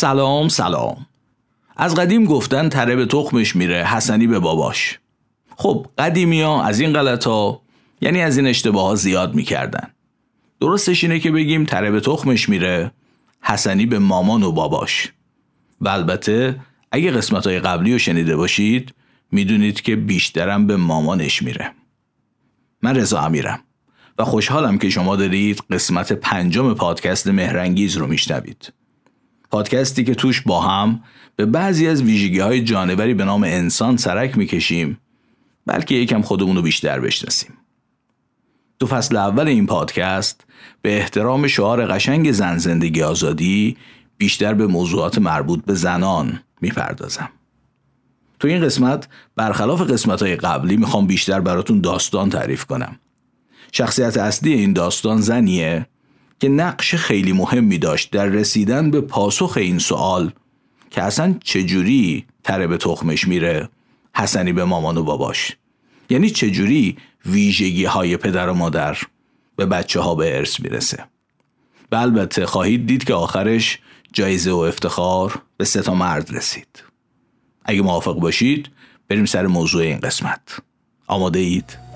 [0.00, 1.06] سلام سلام.
[1.76, 4.98] از قدیم گفتن تره به تخمش میره حسنی به باباش.
[5.56, 7.62] خب قدیمی ها از این غلط ها
[8.00, 9.90] یعنی از این اشتباه ها زیاد می‌کردن.
[10.60, 12.90] درستش اینه که بگیم تره به تخمش میره
[13.42, 15.12] حسنی به مامان و باباش.
[15.80, 16.60] و البته
[16.92, 18.94] اگه قسمت های قبلی رو شنیده باشید
[19.32, 21.72] می‌دونید که بیشترم به مامانش میره.
[22.82, 23.60] من رضا امیرم.
[24.18, 28.72] و خوشحالم که شما دارید قسمت پنجم پادکست مهرنگیز رو میشنوید.
[29.50, 31.00] پادکستی که توش با هم
[31.36, 34.98] به بعضی از ویژگی های جانوری به نام انسان سرک می‌کشیم
[35.66, 37.52] بلکه یکم خودمون رو بیشتر بشناسیم.
[38.80, 40.44] تو فصل اول این پادکست
[40.82, 43.76] به احترام شعار قشنگ زن زندگی آزادی
[44.18, 47.28] بیشتر به موضوعات مربوط به زنان می‌پردازم.
[48.38, 52.96] تو این قسمت برخلاف قسمت های قبلی می‌خوام بیشتر براتون داستان تعریف کنم.
[53.72, 55.86] شخصیت اصلی این داستان زنیه
[56.40, 60.32] که نقش خیلی مهمی داشت در رسیدن به پاسخ این سوال
[60.90, 63.68] که اصلا چجوری تره به تخمش میره.
[64.16, 65.56] حسنی به مامان و باباش.
[66.10, 66.96] یعنی چجوری
[67.26, 68.98] ویژگی های پدر و مادر
[69.56, 71.04] به بچه ها به ارث می‌رسه.
[71.92, 73.78] و البته خواهید دید که آخرش
[74.12, 76.82] جایزه و افتخار به سه تا مرد رسید.
[77.64, 78.68] اگه موافق باشید
[79.08, 80.58] بریم سر موضوع این قسمت.
[81.06, 81.89] آماده اید؟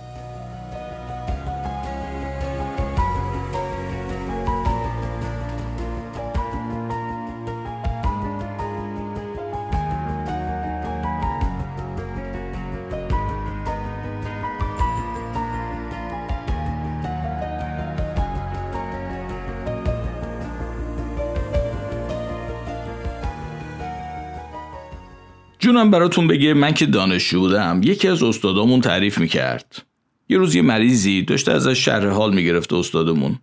[25.64, 29.82] جونم براتون بگه من که دانشجو بودم یکی از استادامون تعریف می‌کرد.
[30.28, 33.38] یه روز یه مریضی داشته ازش شرح حال می‌گرفت استادمون.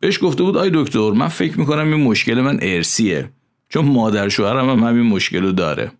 [0.00, 3.30] بهش گفته بود آی دکتر من فکر می‌کنم این مشکل من ارسیه
[3.68, 5.92] چون مادر شوهرم هم همین مشکل رو داره.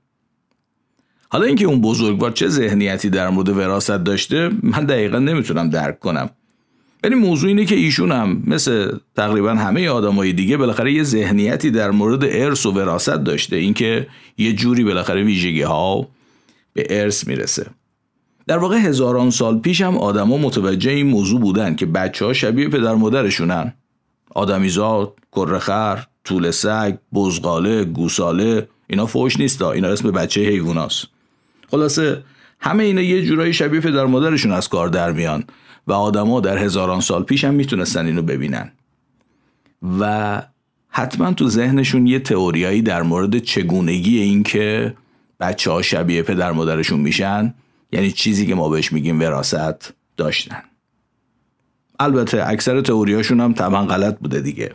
[1.29, 6.31] حالا اینکه اون بزرگوار چه ذهنیتی در مورد وراست داشته من دقیقا نمی‌تونم درک کنم.
[7.05, 11.91] ولی موضوع اینه که ایشون هم مثل تقریبا همه آدمای دیگه بالاخره یه ذهنیتی در
[11.91, 13.57] مورد ارث و وراست داشته.
[13.57, 14.07] اینکه
[14.39, 16.09] یه جوری بالاخره ویژگی ها
[16.73, 17.67] به ارث می‌رسه.
[18.47, 22.69] در واقع هزاران سال پیش هم آدما متوجه این موضوع بودن که بچه ها شبیه
[22.69, 23.75] پدر مادرشونن.
[24.35, 28.69] آدمیزاد، کرخر، طول سگ، بزغاله، گوساله.
[28.87, 31.07] اینا فوش نیست اینا اسم بچه حیواناست.
[31.71, 32.23] خلاصه
[32.61, 35.45] همه اینا یه جورایی شبیه پدر مادرشون از کار در میان.
[35.91, 38.73] و آدما در هزاران سال پیش هم می‌تونستن اینو ببینن.
[40.01, 40.43] و
[40.89, 44.95] حتما تو ذهنشون یه تئوریایی در مورد چگونگی این که
[45.41, 47.55] بچه ها شبیه پدر مادرشون میشن
[47.93, 50.63] یعنی چیزی که ما بهش میگیم وراست داشتن.
[52.01, 54.75] البته اکثر تئوریاشون هم طبعا غلط بوده دیگه.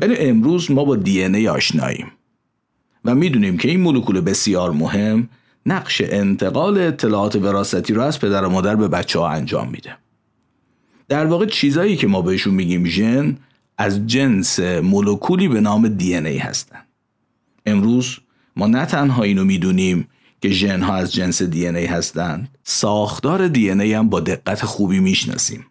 [0.00, 2.06] ولی امروز ما با دی ای آشناییم
[3.04, 5.28] و می‌دونیم که این مولکول بسیار مهم
[5.66, 9.96] نقش انتقال اطلاعات وراثتی رو از پدر و مادر به بچه ها انجام میده.
[11.08, 13.36] در واقع چیزایی که ما بهشون میگیم ژن
[13.78, 16.78] از جنس مولکولی به نام دی ای هستن.
[17.66, 18.18] امروز
[18.56, 20.08] ما نه تنها اینو می‌دونیم
[20.42, 25.00] که ژن ها از جنس دی ای هستند ساختار دی ای هم با دقت خوبی
[25.00, 25.66] می‌شناسیم.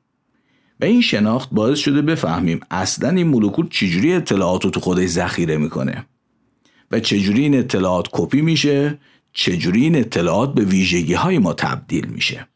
[0.80, 5.58] و این شناخت باعث شده بفهمیم اصلا این مولکول چجوری اطلاعات رو تو خودش ذخیره
[5.58, 6.06] می‌کنه
[6.92, 8.98] و چجوری این اطلاعات کپی میشه
[9.34, 12.48] چجوری این اطلاعات به ویژگی های ما تبدیل میشه.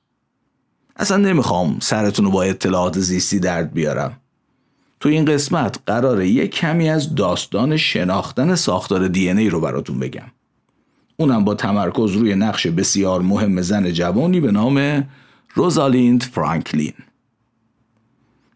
[0.95, 4.17] اصلا نمی‌خوام سرتون رو با اطلاعات زیستی درد بیارم.
[4.99, 10.31] تو این قسمت قراره یه کمی از داستان شناختن ساختار دی ای رو براتون بگم.
[11.17, 15.07] اونم با تمرکز روی نقش بسیار مهم زن جوانی به نام
[15.53, 16.93] روزالیند فرانکلین.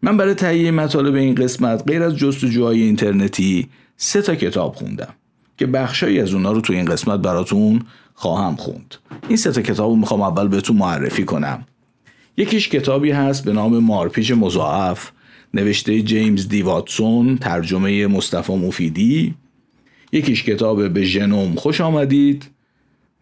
[0.02, 5.14] من برای تهیه مطالب این قسمت غیر از جستجوهای اینترنتی سه تا کتاب خوندم
[5.58, 7.82] که بخشایی از اونا رو تو این قسمت براتون
[8.14, 8.94] خواهم خوند.
[9.28, 11.64] این سه تا کتاب رو می‌خوام اول بهتون معرفی کنم.
[12.40, 15.10] یکیش کتابی هست به نام مارپیچ مضاعف
[15.54, 19.34] نوشته جیمز دی واتسون ترجمه مصطفی مفیدی.
[20.12, 22.50] یکیش کتاب به ژنوم خوش آمدید.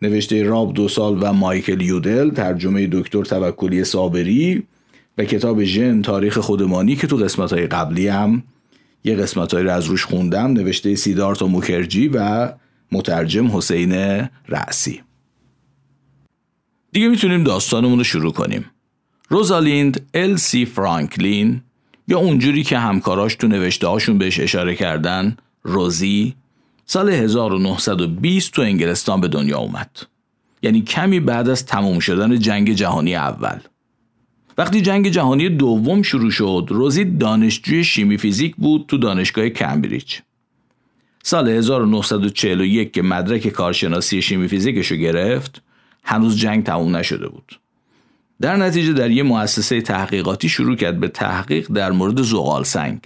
[0.03, 4.63] نوشته راب دو سال و مایکل یودل ترجمه دکتر توکلی صابری.
[5.19, 8.43] و کتاب ژن تاریخ خودمانی که تو قسمت های قبلی هم
[9.05, 12.49] یه قسمت های رو از روش خوندم نوشته سیدارتا موکرجی و
[12.93, 13.93] مترجم حسین
[14.49, 15.01] رأسی.
[16.93, 18.65] دیگه می‌تونیم داستانمون رو شروع کنیم.
[19.29, 21.61] روزالیند ال سی فرانکلین
[22.09, 26.35] یا اونجوری که همکاراش تو نوشته هاشون بهش اشاره کردن روزی
[26.87, 29.91] سال 1920 تو انگلستان به دنیا اومد.
[30.63, 33.59] یعنی کمی بعد از تموم شدن جنگ جهانی اول.
[34.59, 40.19] وقتی جنگ جهانی دوم شروع شد روزی دانشجوی شیمی فیزیک بود تو دانشگاه کمبریج.
[41.23, 45.63] سال 1941 که مدرک کارشناسی شیمی فیزیکش رو گرفت
[46.05, 47.59] هنوز جنگ تموم نشده بود.
[48.41, 53.01] در نتیجه در یه مؤسسه تحقیقاتی شروع کرد به تحقیق در مورد زغال سنگ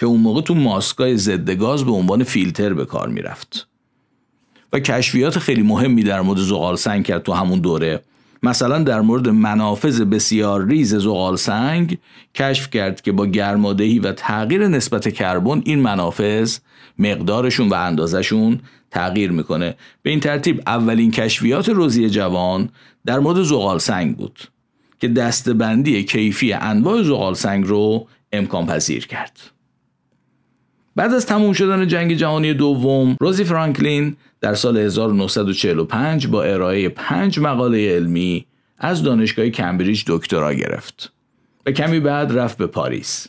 [0.00, 3.68] که اون موقع تو ماسکای ضد گاز به عنوان فیلتر به کار می‌رفت.
[4.72, 8.02] و کشفیات خیلی مهمی در مورد زغال سنگ کرد تو همون دوره.
[8.42, 11.98] مثلا در مورد منافذ بسیار ریز زغال سنگ
[12.34, 16.58] کشف کرد که با گرمادهی و تغییر نسبت کربن این منافذ
[16.98, 18.60] مقدارشون و اندازشون
[18.90, 19.74] تغییر می‌کنه.
[20.02, 22.68] به این ترتیب اولین کشفیات روزی جوان
[23.06, 24.38] در مورد زغال سنگ بود.
[25.00, 29.40] که دستبندی کیفی انواع زغال سنگ رو امکان پذیر کرد.
[30.96, 37.38] بعد از تموم شدن جنگ جهانی دوم روزی فرانکلین در سال 1945 با ارائه پنج
[37.38, 38.46] مقاله علمی
[38.78, 41.12] از دانشگاه کمبریج دکترا گرفت
[41.66, 43.26] و کمی بعد رفت به پاریس.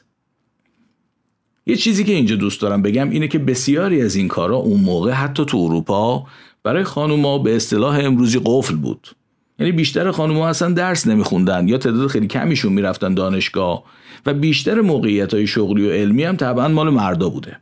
[1.66, 5.12] یه چیزی که اینجا دوست دارم بگم اینه که بسیاری از این کارا اون موقع
[5.12, 6.28] حتی تو اروپا
[6.64, 9.08] برای خانوما به اصطلاح امروزی قفل بود.
[9.60, 13.84] یعنی بیشتر خانوما اصلا درس نمیخوندن یا تعداد خیلی کمیشون می‌رفتن دانشگاه
[14.26, 17.58] و بیشتر موقعیت های شغلی و علمی هم طبعا مال مردا بوده.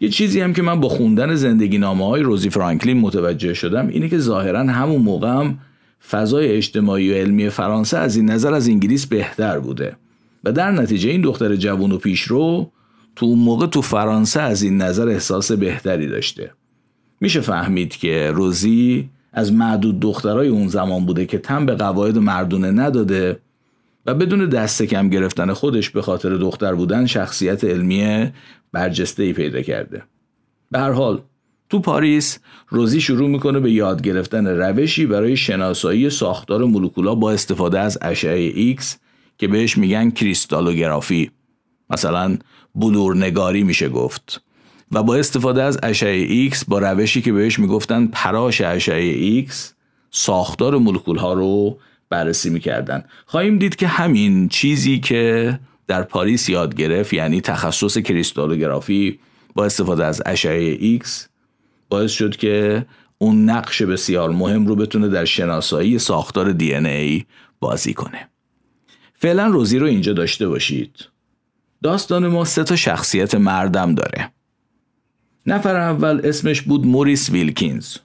[0.00, 4.08] یه چیزی هم که من با خوندن زندگی نامه های روزی فرانکلین متوجه شدم اینه
[4.08, 5.58] که ظاهرا همون موقع هم
[6.10, 9.96] فضای اجتماعی و علمی فرانسه از این نظر از انگلیس بهتر بوده
[10.44, 12.70] و در نتیجه این دختر جوون و پیشرو
[13.16, 16.50] تو اون موقع تو فرانسه از این نظر احساس بهتری داشته.
[17.20, 22.70] میشه فهمید که روزی از معدود دخترای اون زمان بوده که تم به قواعد مردونه
[22.70, 23.38] نداده
[24.06, 28.32] و بدون دست کم گرفتن خودش به خاطر دختر بودن شخصیت علمی
[28.72, 30.02] برجسته ای پیدا کرده.
[30.70, 31.22] به هر حال
[31.70, 32.38] تو پاریس
[32.68, 38.74] روزی شروع می‌کنه به یاد گرفتن روشی برای شناسایی ساختار مولکولا با استفاده از اشعه
[38.74, 38.84] X
[39.38, 41.30] که بهش میگن کریستالوگرافی.
[41.90, 42.38] مثلا
[42.74, 44.42] بلورنگاری میشه گفت.
[44.92, 49.52] و با استفاده از اشعه X با روشی که بهش می‌گفتن پراش اشعه X
[50.10, 51.78] ساختار مولکول ها رو
[52.10, 53.04] بررسی می‌کردن.
[53.26, 59.18] خواهیم دید که همین چیزی که در پاریس یاد گرفت یعنی تخصص کریستالوگرافی
[59.54, 61.08] با استفاده از اشعه X
[61.88, 62.86] باعث شد که
[63.18, 67.24] اون نقش بسیار مهم رو بتونه در شناسایی ساختار دی ای
[67.60, 68.28] بازی کنه.
[69.14, 71.08] فعلا روزی رو اینجا داشته باشید.
[71.82, 74.32] داستان ما سه تا شخصیت مرد هم داره.
[75.46, 77.96] نفر اول اسمش بود موریس ویلکینز.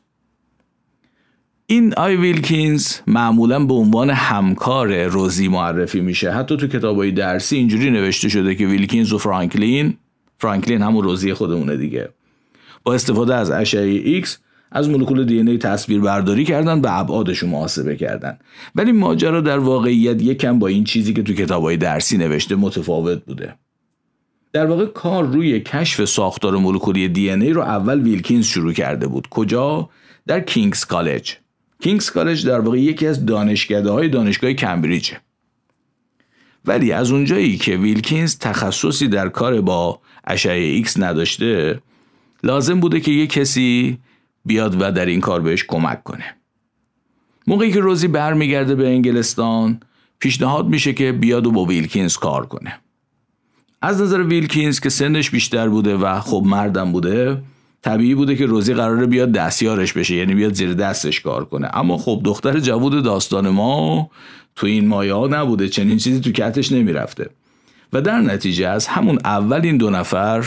[1.66, 6.32] این آقای ویلکینز معمولا به عنوان همکار روزی معرفی میشه.
[6.32, 9.98] حتی تو کتابای درسی اینجوری نوشته شده که ویلکینز و فرانکلین
[10.40, 12.10] فرانکلین همون روزی خودمونه دیگه.
[12.84, 14.30] با استفاده از اشعه X
[14.72, 18.38] از مولکول DNA تصویر برداری کردن و ابعادش محاسبه کردن.
[18.76, 23.56] ولی ماجرا در واقعیت یکم با این چیزی که تو کتابای درسی نوشته متفاوت بوده.
[24.58, 29.28] در واقع کار روی کشف ساختار مولکولی DNA رو اول ویلکینز شروع کرده بود.
[29.30, 29.90] کجا?
[30.28, 31.36] در King's College.
[31.80, 35.18] King's College در واقع یکی از دانشکده های دانشگاه کمبریجه.
[36.66, 41.82] ولی از اونجایی که ویلکینز تخصصی در کار با اشعه ایکس نداشته
[42.44, 43.98] لازم بوده که یک کسی
[44.46, 46.36] بیاد و در این کار بهش کمک کنه.
[47.48, 49.80] موقعی که روزی برمیگرده به انگلستان
[50.20, 52.80] پیشنهاد میشه که بیاد و با ویلکینز کار کنه.
[53.82, 57.44] از نظر ویلکینز که سنش بیشتر بوده و خب مردم بوده
[57.82, 61.70] طبیعی بوده که روزی قراره بیاد دستیارش بشه یعنی بیاد زیر دستش کار کنه.
[61.74, 64.10] اما خب دختر جوود داستان ما
[64.56, 67.30] تو این مایه ها نبوده چنین چیزی تو کتش نمی‌رفته.
[67.94, 70.46] و در نتیجه از همون اول این دو نفر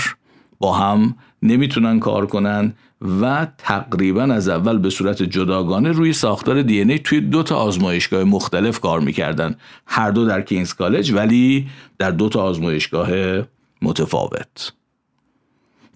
[0.59, 2.75] با هم نمی‌تونن کار کنن
[3.21, 8.25] و تقریبا از اول به صورت جداگانه روی ساختار دی ای توی دو تا آزمایشگاه
[8.25, 9.57] مختلف کار می‌کردن.
[9.87, 11.69] هر دو در کینگز کالج ولی
[11.99, 13.11] در دو تا آزمایشگاه
[13.83, 14.73] متفاوت.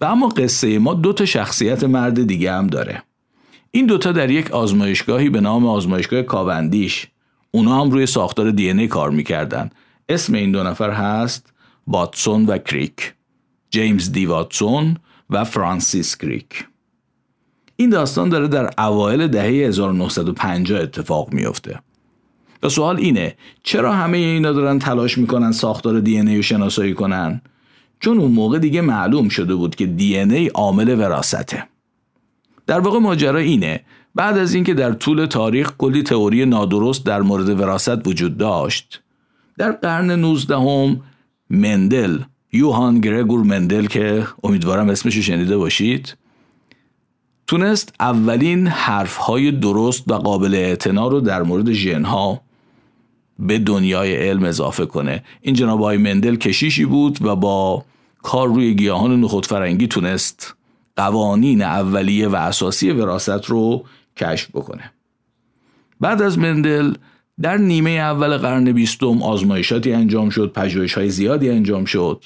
[0.01, 3.03] و اما قصه ما دو تا شخصیت مرد دیگه هم داره.
[3.71, 7.07] این دوتا در یک آزمایشگاهی به نام آزمایشگاه کاوندیش
[7.51, 9.69] اونا هم روی ساختار دی ای کار می‌کردن.
[10.09, 11.53] اسم این دو نفر هست
[11.87, 13.13] باتسون و کریک.
[13.69, 14.97] جیمز دی واتسون
[15.29, 16.65] و فرانسیس کریک
[17.75, 21.79] این داستان داره در اوایل دهه 1950 اتفاق میفته
[22.63, 27.41] و سوال اینه چرا همه اینا دارن تلاش می‌کنن ساختار دی ای رو شناسایی کنن؟
[27.99, 31.63] چون اون موقع دیگه معلوم شده بود که دی ای عامل وراسته
[32.67, 33.81] در واقع ماجرا اینه
[34.15, 39.01] بعد از اینکه در طول تاریخ کلی تئوری نادرست در مورد وراست وجود داشت
[39.57, 41.01] در قرن 19 هم
[41.49, 42.19] مندل
[42.55, 46.15] یوهان گرگور مندل که امیدوارم اسمش شنیده باشید
[47.47, 52.41] تونست اولین حرفهای درست و قابل اعتنا رو در مورد ژنها
[53.39, 55.23] به دنیای علم اضافه کنه.
[55.41, 57.85] این جناب های مندل کشیشی بود و با
[58.23, 60.55] کار روی گیاهان نخود فرنگی تونست
[60.95, 63.85] قوانین اولیه و اساسی وراست رو
[64.17, 64.91] کشف بکنه.
[66.01, 66.93] بعد از مندل
[67.41, 72.23] در نیمه اول قرن بیستم آزمایشاتی انجام شد پژوهش های زیادی انجام شد.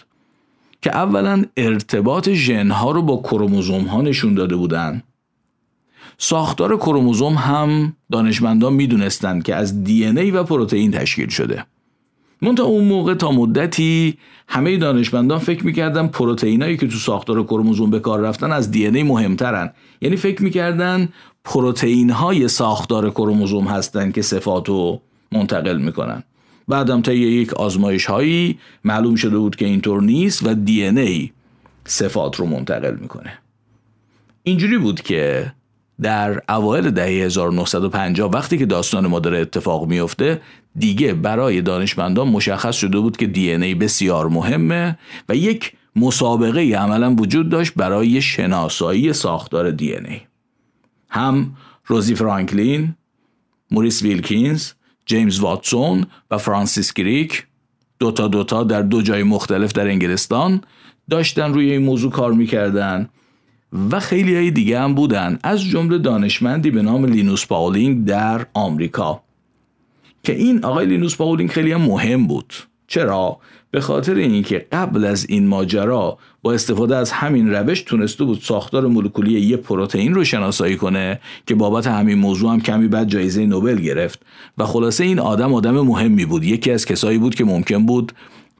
[0.82, 5.04] که اولا ارتباط ژنها رو با کروموزوم ها نشون داده بودن.
[6.18, 11.66] ساختار کروموزوم هم دانشمندان می‌دونستند که از دی ای و پروتئین تشکیل شده.
[12.42, 14.18] منتها اون موقع تا مدتی
[14.48, 19.04] همه دانشمندان فکر می‌کردن پروتئینایی که تو ساختار کروموزوم به کار رفتن از دی ای
[19.04, 19.74] مهمترن.
[20.02, 21.10] یعنی فکر می‌کردن
[21.44, 26.24] پروتئین های ساختار کروموزوم هستن که صفاتو منتقل می‌کنن.
[26.70, 31.32] بعدم طی یک آزمایش هایی معلوم شده بود که اینطور نیست و دی ای
[31.86, 33.34] صفات رو منتقل می‌کنه.
[34.44, 35.54] اینجوری بود که
[36.02, 40.42] در اوایل دهه 1950 وقتی که داستان ما داره اتفاق میفته
[40.76, 44.98] دیگه برای دانشمندان مشخص شده بود که DNA بسیار مهمه
[45.30, 50.22] و یک مسابقه عملا وجود داشت برای شناسایی ساختار DNA.
[51.10, 52.96] هم روزی فرانکلین،
[53.72, 54.72] موریس ویلکینز،
[55.10, 57.48] جیمز واتسون و فرانسیس کریک
[58.00, 60.62] دوتا دوتا در دو جای مختلف در انگلستان
[61.10, 63.10] داشتن روی این موضوع کار می‌کردن
[63.92, 69.22] و خیلی های دیگه هم بودن از جمله دانشمندی به نام لینوس پاولینگ در آمریکا.
[70.24, 72.54] که این آقای لینوس پاولینگ خیلی هم مهم بود.
[72.88, 73.38] چرا؟
[73.72, 78.88] به خاطر اینکه قبل از این ماجرا با استفاده از همین روش تونسته بود ساختار
[78.88, 83.76] مولکولی یه پروتئین رو شناسایی کنه که بابت همین موضوع هم کمی بعد جایزه نوبل
[83.76, 84.22] گرفت.
[84.58, 86.44] و خلاصه این آدم آدم مهمی بود.
[86.44, 88.12] یکی از کسایی بود که ممکن بود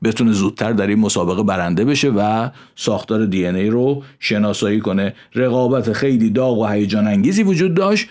[0.04, 5.14] بتونه زودتر در این مسابقه برنده بشه و ساختار دی ای رو شناسایی کنه.
[5.36, 8.08] رقابت خیلی داغ و هیجان انگیزی وجود داشت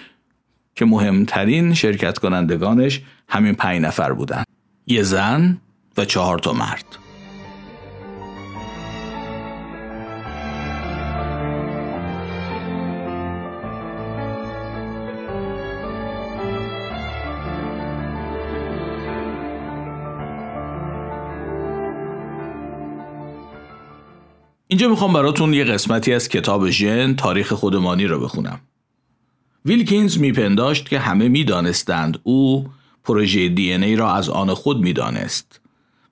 [0.74, 4.44] که مهمترین شرکت کنندگانش همین پنج نفر بودن.
[4.86, 5.58] یه زن
[5.96, 7.07] و چهار تا مرد.
[24.70, 28.60] اینجا می‌خوام براتون یه قسمتی از کتاب ژن تاریخ خودمانی رو بخونم.
[29.64, 32.66] ویلکینز میپنداشت که همه می‌دانستند او
[33.04, 35.60] پروژه DNA را از آن خود می‌دانست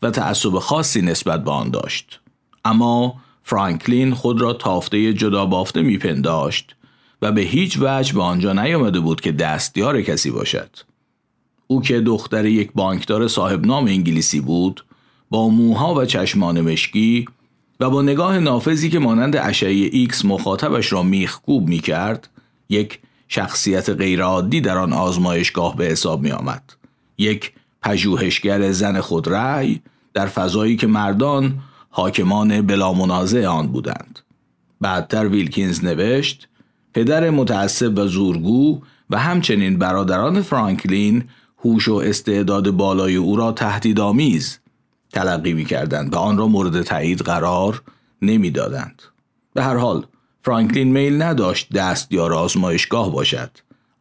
[0.02, 2.20] و تعصب خاصی نسبت به آن داشت.
[2.64, 6.76] اما فرانکلین خود را تافته جدا بافته میپنداشت
[7.22, 10.70] و به هیچ وجه به آنجا نیامده بود که دستیار کسی باشد.
[11.66, 14.84] او که دختر یک بانکدار صاحب نام انگلیسی بود
[15.30, 17.24] با موها و چشمان مشکی
[17.80, 22.28] و با نگاه نافذی که مانند اشعه ایکس مخاطبش را میخکوب می کرد
[22.68, 26.62] یک شخصیت غیرعادی در آن آزمایشگاه به حساب می آمد.
[27.18, 27.52] یک
[27.82, 29.80] پژوهشگر زن خود رأی
[30.14, 31.58] در فضایی که مردان
[31.90, 34.18] حاکمان بلا منازع آن بودند.
[34.80, 36.48] بعدتر ویلکینز نوشت
[36.94, 38.80] پدر متعصب و زورگو
[39.10, 41.24] و همچنین برادران فرانکلین
[41.58, 44.58] هوش و استعداد بالای او را تهدیدآمیز
[45.16, 47.82] تلقی می کردند و آن را مورد تایید قرار
[48.22, 49.02] نمی‌دادند.
[49.54, 50.06] به هر حال
[50.42, 53.50] فرانکلین میل نداشت دستیار آزمایشگاه باشد.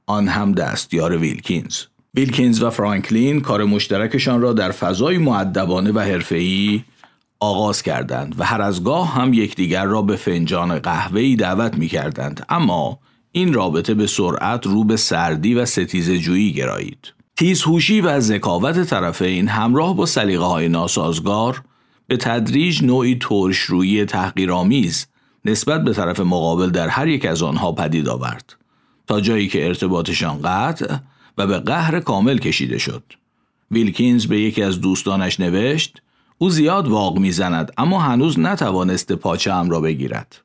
[0.05, 1.75] آن هم دستیار ویلکینز.
[2.15, 6.83] ویلکینز و فرانکلین کار مشترکشان را در فضای مؤدبانه و حرفه‌ای
[7.39, 12.45] آغاز کردند و هر از گاه هم یکدیگر را به فنجان قهوه‌ای دعوت می کردند
[12.49, 12.99] اما
[13.31, 17.13] این رابطه به سرعت رو به سردی و ستیز جویی گرایید.
[17.37, 21.61] تیزهوشی و ذکاوت طرفین همراه با سلیقه های ناسازگار
[22.07, 25.07] به تدریج نوعی ترشرویی تحقیرآمیز
[25.45, 28.55] نسبت به طرف مقابل در هر یک از آنها پدید آورد
[29.07, 30.95] تا جایی که ارتباطشان قطع
[31.37, 33.03] و به قهر کامل کشیده شد.
[33.71, 36.01] ویلکینز به یکی از دوستانش نوشت
[36.37, 40.41] او زیاد واق می‌زند اما هنوز نتوانست پاچه ام را بگیرد.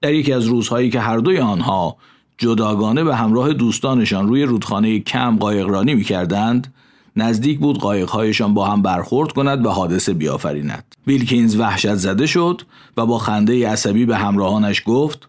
[0.00, 1.96] در یکی از روزهایی که هر دوی آنها
[2.38, 6.74] جداگانه به همراه دوستانشان روی رودخانه کم قایقرانی می‌کردند.
[7.16, 10.94] نزدیک بود قایقهایشان با هم برخورد کند و حادثه بیافریند.
[11.06, 12.62] ویلکینز وحشت زده شد
[12.96, 15.28] و با خنده عصبی به همراهانش گفت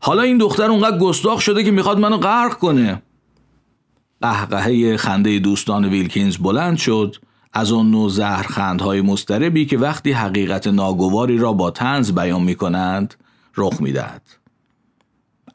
[0.00, 3.02] حالا این دختر اونقدر گستاخ شده که می‌خواد منو غرق کنه.
[4.20, 7.16] قهقهه خنده دوستان ویلکینز بلند شد.
[7.52, 13.14] از آن نوع زهرخندهای مستربی که وقتی حقیقت ناگواری را با تنز بیان می کنند
[13.56, 13.92] رخ می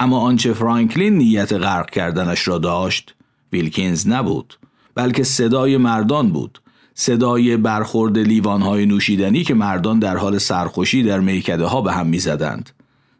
[0.01, 3.15] اما آنچه فرانکلین نیت غرق کردنش را داشت
[3.53, 4.59] ویلکینز نبود
[4.95, 6.61] بلکه صدای مردان بود
[6.93, 12.69] صدای برخورد لیوانهای نوشیدنی که مردان در حال سرخوشی در میکده ها به هم می‌زدند.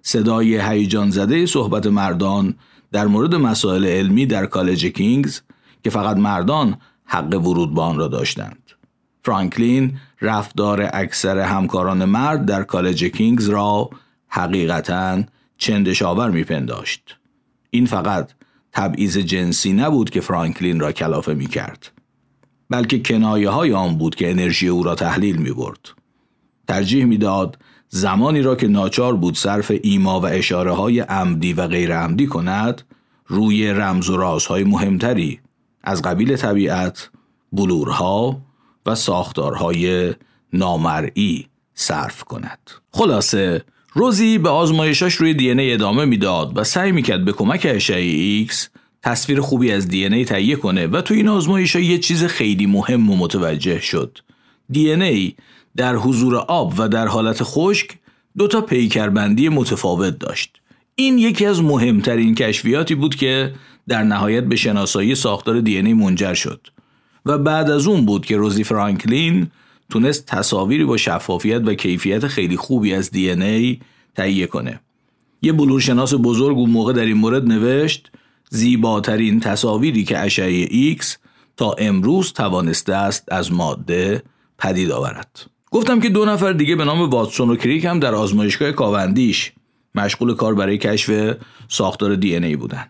[0.01, 2.55] صدای هیجان زده صحبت مردان
[2.91, 5.41] در مورد مسائل علمی در کالج کینگز
[5.83, 8.71] که فقط مردان حق ورود به آن را داشتند.
[9.23, 13.89] فرانکلین رفتار اکثر همکاران مرد در کالج کینگز را
[14.27, 15.23] حقیقتا
[15.61, 17.17] چندشاور میپنداشت
[17.69, 18.31] این فقط
[18.71, 21.91] تبعیض جنسی نبود که فرانکلین را کلافه می کرد
[22.69, 25.89] بلکه کنایه های آن بود که انرژی او را تحلیل می برد.
[26.67, 27.57] ترجیح می‌داد
[27.89, 32.81] زمانی را که ناچار بود صرف ایما و اشاره های عمدی و غیر عمدی کند
[33.27, 35.39] روی رمز و رازهای مهمتری
[35.83, 37.09] از قبیل طبیعت
[37.51, 38.41] بلورها
[38.85, 40.13] و ساختارهای
[40.53, 47.31] نامرئی صرف کند خلاصه روزی به آزمایشاش روی DNA ادامه می‌داد و سعی می‌کرد به
[47.31, 48.69] کمک اشعه ایکس
[49.03, 53.15] تصویر خوبی از DNA تهیه کنه و تو این آزمایش یه چیز خیلی مهم و
[53.15, 54.17] متوجه شد.
[54.71, 55.33] DNA
[55.75, 57.89] در حضور آب و در حالت خشک
[58.37, 60.61] دو تا پیکربندی متفاوت داشت.
[60.95, 63.53] این یکی از مهمترین کشفیاتی بود که
[63.87, 66.67] در نهایت به شناسایی ساختار DNA منجر شد
[67.25, 69.47] و بعد از اون بود که روزی فرانکلین
[69.91, 73.79] تونست تصاویری با شفافیت و کیفیت خیلی خوبی از DNA
[74.15, 74.79] تهیه کنه.
[75.41, 78.11] یه بلورشناس بزرگ اون موقع در این مورد نوشت
[78.49, 81.17] زیباترین تصاویری که اشعه ایکس
[81.57, 84.23] تا امروز توانسته است از ماده
[84.59, 85.45] پدید آورد.
[85.71, 89.51] گفتم که دو نفر دیگه به نام واتسون و کریک هم در آزمایشگاه کاوندیش
[89.95, 91.35] مشغول کار برای کشف
[91.67, 92.85] ساختار DNA بودن.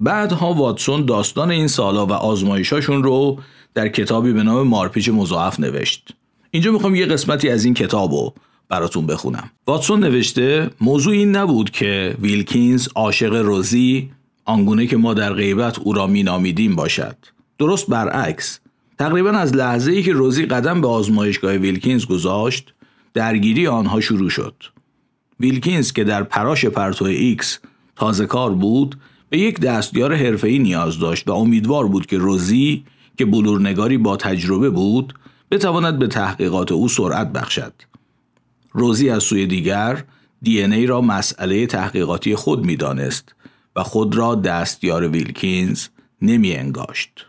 [0.00, 3.38] بعدها واتسون داستان این سالا و آزمایشاشون رو
[3.74, 6.14] در کتابی به نام مارپیچ مضاعف نوشت.
[6.50, 8.34] اینجا می‌خوام یه قسمتی از این کتاب رو
[8.68, 9.50] براتون بخونم.
[9.66, 14.10] واتسون نوشته موضوع این نبود که ویلکینز عاشق روزی
[14.44, 17.16] آنگونه که ما در غیبت او را مینامیدیم باشد.
[17.58, 18.60] درست برعکس.
[18.98, 22.74] تقریبا از لحظه ای که روزی قدم به آزمایشگاه ویلکینز گذاشت
[23.14, 24.54] درگیری آنها شروع شد.
[25.40, 27.58] ویلکینز که در پراش پرتو ایکس
[27.96, 28.96] تازه کار بود
[29.30, 32.84] به یک دستیار حرفه‌ای نیاز داشت و امیدوار بود که روزی
[33.18, 35.14] که بلورنگاری با تجربه بود
[35.50, 37.72] بتواند به تحقیقات او سرعت بخشد.
[38.72, 40.04] روزی از سوی دیگر
[40.42, 43.34] DNA را مسئله تحقیقاتی خود می دانست
[43.76, 45.86] و خود را دستیار ویلکینز
[46.22, 47.26] نمی انگاشت.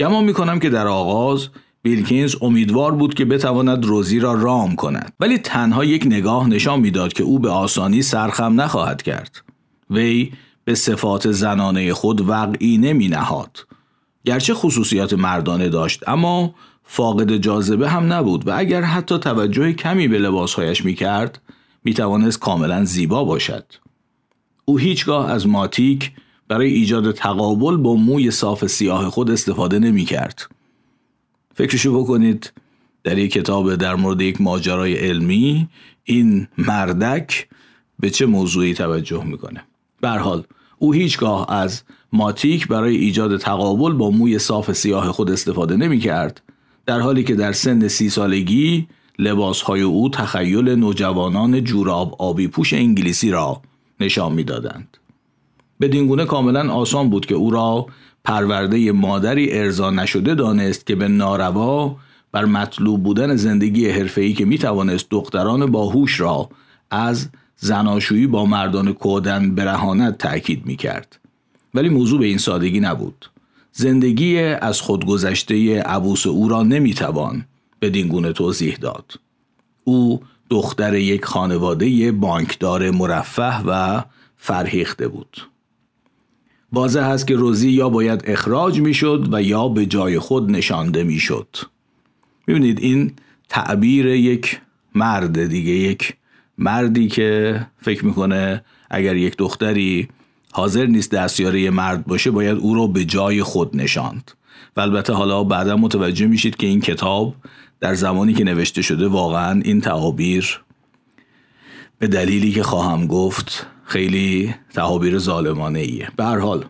[0.00, 1.48] گمان می کنم که در آغاز
[1.84, 7.12] ویلکینز امیدوار بود که بتواند روزی را رام کند ولی تنها یک نگاه نشان می‌داد
[7.12, 9.42] که او به آسانی سر خم نخواهد کرد
[9.90, 10.32] وی
[10.64, 13.66] به صفات زنانه خود وقعی نمی نهاد
[14.24, 20.18] گرچه خصوصیات مردانه داشت اما فاقد جاذبه هم نبود و اگر حتی توجه کمی به
[20.18, 21.40] لباسهایش می کرد
[21.84, 23.64] می توانست کاملا زیبا باشد.
[24.64, 26.12] او هیچگاه از ماتیک
[26.48, 30.48] برای ایجاد تقابل با موی صاف سیاه خود استفاده نمی کرد.
[31.54, 32.52] فکرشو بکنید
[33.04, 35.68] در یک کتاب در مورد یک ماجرای علمی
[36.04, 37.48] این مردک
[38.00, 39.64] به چه موضوعی توجه می‌کنه.
[40.00, 40.44] به حال
[40.78, 46.42] او هیچگاه از ماتیک برای ایجاد تقابل با موی صاف سیاه خود استفاده نمی کرد
[46.86, 53.30] در حالی که در سن سی سالگی لباسهای او تخیل نوجوانان جوراب آبی پوش انگلیسی
[53.30, 53.62] را
[54.00, 54.96] نشان می‌دادند.
[55.80, 57.86] بدین گونه کاملا آسان بود که او را
[58.24, 61.96] پرورده مادری ارضا نشده دانست که به ناروا
[62.32, 66.48] بر مطلوب بودن زندگی حرفه‌ای که می توانست دختران باهوش را
[66.90, 71.20] از زناشویی با مردان کودن برهانت تأکید می کرد.
[71.74, 73.26] ولی موضوع به این سادگی نبود.
[73.76, 77.44] زندگی از خودگذشته عبوس او را نمی‌توان
[77.82, 79.20] بدین گونه توضیح داد.
[79.84, 84.04] او دختر یک خانواده بانکدار مرفه و
[84.36, 85.48] فرهیخته بود.
[86.72, 91.56] واضح است که روزی یا باید اخراج می‌شد و یا به جای خود نشانده می‌شد.
[92.46, 93.12] می‌بینید این
[93.48, 94.60] تعبیر یک
[94.94, 96.14] مرد دیگه یک
[96.58, 100.08] مردی که فکر می‌کنه اگر یک دختری
[100.56, 104.30] حاضر نیست دستیاره مرد باشه باید او رو به جای خود نشاند.
[104.76, 107.34] و البته حالا بعدا متوجه میشید که این کتاب
[107.80, 110.60] در زمانی که نوشته شده واقعا این تعابیر
[111.98, 116.64] به دلیلی که خواهم گفت خیلی تعابیر ظالمانه ایه به حال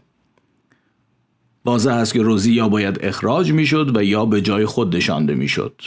[1.65, 5.83] واضح است که روزی یا باید اخراج می‌شد و یا به جای خود نشانده می‌شد.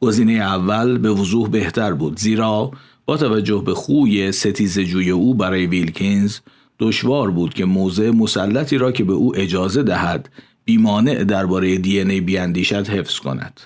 [0.00, 2.70] گزینه اول به وضوح بهتر بود زیرا
[3.06, 6.38] با توجه به خوی ستیز جوی او برای ویلکینز
[6.78, 10.28] دشوار بود که موضع مسلطی را که به او اجازه دهد
[10.64, 13.60] بیمانع درباره دی ای بیاندیشد حفظ کند.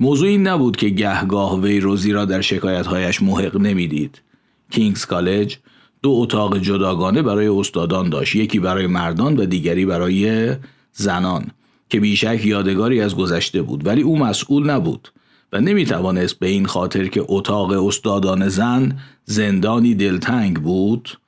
[0.00, 4.22] موضوع این نبود که گهگاه وی روزی را در شکایتهایش محق نمی‌دید.
[4.70, 5.56] کینگز کالج
[6.02, 10.54] دو اتاق جداگانه برای استادان داشت یکی برای مردان و دیگری برای
[10.92, 11.46] زنان
[11.88, 15.12] که بیشک یادگاری از گذشته بود ولی او مسئول نبود
[15.52, 21.18] و نمی توانست به این خاطر که اتاق استادان زن زندانی دلتنگ بود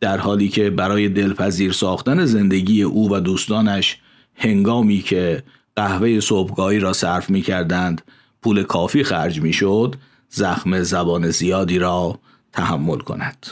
[0.00, 3.98] در حالی که برای دلپذیر ساختن زندگی او و دوستانش
[4.34, 5.42] هنگامی که
[5.76, 8.02] قهوه صبحگاهی را صرف می کردند
[8.42, 9.96] پول کافی خرج می شد
[10.30, 12.18] زخم زبان زیادی را
[12.52, 13.46] تحمل کند.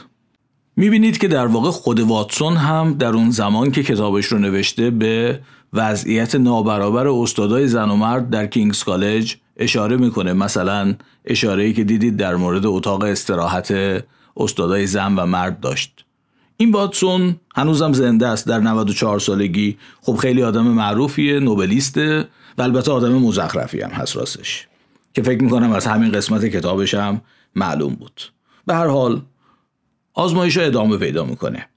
[0.76, 5.40] می‌بینید که در واقع خود واتسون هم در اون زمان که کتابش رو نوشته به
[5.72, 12.16] وضعیت نابرابر استادای زن و مرد در کینگز کالج اشاره می‌کنه مثلا اشاره که دیدید
[12.16, 13.74] در مورد اتاق استراحت
[14.36, 16.04] استادای زن و مرد داشت
[16.60, 19.78] این واتسون هنوزم زنده است در 94 سالگی.
[20.00, 24.66] خب خیلی آدم معروفیه نوبلیسته و البته آدم مزخرفی هم هست راستش.
[25.14, 27.20] که فکر می‌کنم از همین قسمت کتابش هم
[27.54, 28.22] معلوم بود.
[28.66, 29.22] به هر حال
[30.14, 31.68] آزمایش ادامه پیدا می‌کنه.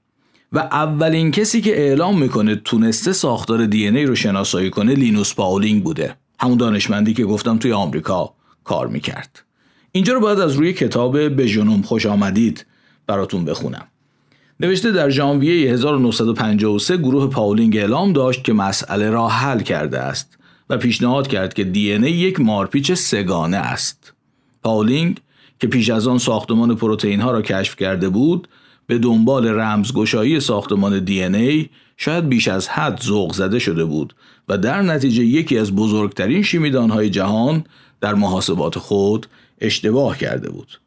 [0.52, 5.84] و اولین کسی که اعلام می‌کنه تونسته ساختار دی ای رو شناسایی کنه لینوس پاولینگ
[5.84, 6.16] بوده.
[6.40, 9.42] همون دانشمندی که گفتم توی آمریکا کار می‌کرد.
[9.92, 12.66] اینجا رو باید از روی کتاب به جنوم خوش آمدید
[13.06, 13.86] براتون بخونم.
[14.60, 20.38] نوشته در ژانویه 1953 گروه پاولینگ اعلام داشت که مسئله را حل کرده است
[20.70, 24.12] و پیشنهاد کرد که DNA یک مارپیچ سه‌گانه است.
[24.62, 25.20] پاولینگ
[25.60, 28.48] که پیش از آن ساختمان پروتئین ها را کشف کرده بود
[28.86, 34.14] به دنبال رمزگشایی ساختمان DNA شاید بیش از حد ذوق زده شده بود
[34.48, 37.64] و در نتیجه یکی از بزرگترین شیمیدان های جهان
[38.00, 39.26] در محاسبات خود
[39.60, 40.81] اشتباه کرده بود.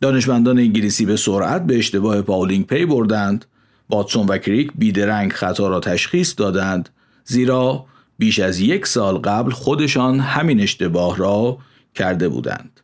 [0.00, 3.44] دانشمندان انگلیسی به سرعت به اشتباه پاولینگ پی بردند.
[3.88, 6.88] واتسون و کریک بیدرنگ خطا را تشخیص دادند.
[7.24, 7.84] زیرا
[8.18, 11.58] بیش از یک سال قبل خودشان همین اشتباه را
[11.94, 12.80] کرده بودند.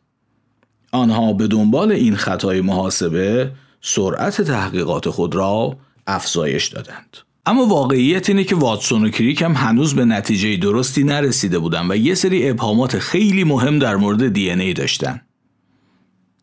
[0.91, 3.51] آنها به دنبال این خطای محاسبه
[3.81, 5.77] سرعت تحقیقات خود را
[6.07, 7.17] افزایش دادند.
[7.45, 11.95] اما واقعیت اینه که واتسون و کریک هم هنوز به نتیجه درستی نرسیده بودند و
[11.95, 15.21] یه سری ابهامات خیلی مهم در مورد دی ای داشتن.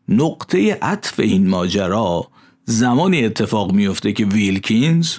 [0.09, 2.27] نقطه عطف این ماجرا
[2.65, 5.17] زمانی اتفاق میفته که ویلکینز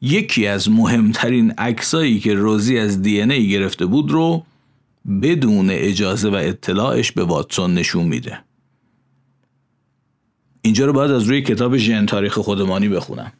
[0.00, 4.44] یکی از مهمترین عکسایی که روزی از دی ای گرفته بود رو
[5.22, 8.38] بدون اجازه و اطلاعش به واتسون نشون میده.
[10.62, 13.32] اینجا رو باید از روی کتاب ژن تاریخ خودمانی بخونم.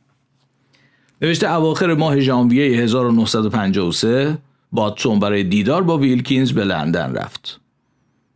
[1.22, 4.38] نوشته اواخر ماه ژانویه 1953
[4.72, 7.60] واتسون برای دیدار با ویلکینز به لندن رفت.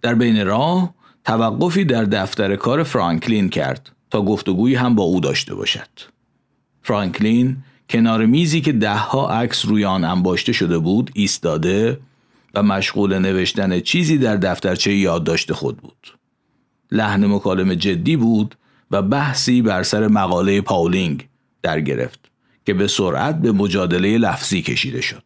[0.03, 5.55] در بین راه توقفی در دفتر کار فرانکلین کرد تا گفتگویی هم با او داشته
[5.55, 5.89] باشد.
[6.83, 7.57] فرانکلین
[7.91, 12.01] کنار میزی که دهها عکس روی آن انباشته شده بود ایستاده
[12.55, 16.15] و مشغول نوشتن چیزی در دفترچه یادداشت خود بود.
[16.93, 18.55] لحن مکالمه جدی بود
[18.91, 21.29] و بحثی بر سر مقاله پاولینگ
[21.63, 22.21] در گرفت
[22.67, 25.25] که به سرعت به مجادله لفظی کشیده شد.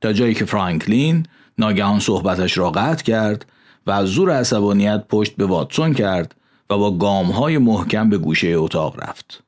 [0.00, 1.26] تا جایی که فرانکلین
[1.58, 3.46] ناگهان صحبتش را قطع کرد
[3.86, 6.34] و از زور عصبانیت پشت به واتسون کرد
[6.70, 9.42] و با گام های محکم به گوشه اتاق رفت.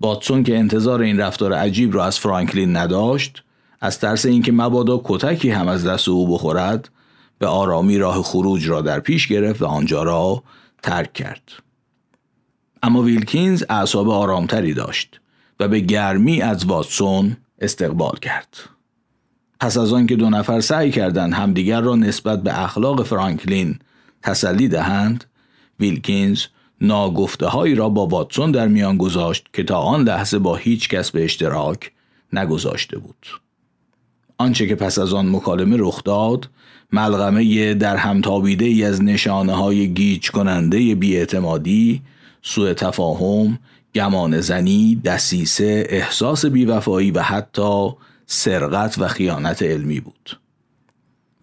[0.00, 3.42] واتسون که انتظار این رفتار عجیب را از فرانکلین نداشت
[3.80, 6.88] از ترس اینکه مبادا کتکی هم از دست او بخورد
[7.38, 10.42] به آرامی راه خروج را در پیش گرفت و آنجا را
[10.82, 11.52] ترک کرد.
[12.82, 15.20] اما ویلکینز اعصاب آرامتری داشت
[15.60, 18.73] و به گرمی از واتسون استقبال کرد.
[19.64, 23.78] پس از آن که دو نفر سعی کردند همدیگر را نسبت به اخلاق فرانکلین
[24.22, 25.24] تسلی دهند
[25.80, 26.42] ویلکینز
[26.80, 31.10] ناگفته هایی را با واتسون در میان گذاشت که تا آن لحظه با هیچ کس
[31.10, 31.92] به اشتراک
[32.32, 33.26] نگذاشته بود.
[34.38, 36.48] آنچه که پس از آن مکالمه رخ داد
[36.92, 42.02] ملغمه در هم تابیده ای از نشانه های گیج کننده بیاعتمادی
[42.42, 43.58] سوء تفاهم
[43.94, 47.88] گمان زنی دسیسه احساس بیوفایی و حتی
[48.26, 50.38] سرقت و خیانت علمی بود.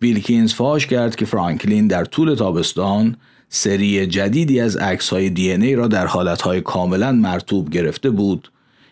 [0.01, 3.17] ویلکینز فاش کرد که فرانکلین در طول تابستان
[3.49, 8.51] سری جدیدی از عکس های دی ای را در حالت های کاملا مرتوب گرفته بود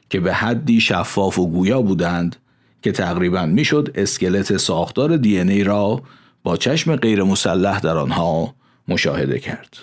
[0.10, 2.36] که به حدی شفاف و گویا بودند
[2.82, 6.02] که تقریبا می‌شد اسکلت ساختار دی ای را
[6.44, 8.56] با چشم غیر مسلح در آنها
[8.88, 9.78] مشاهده کرد.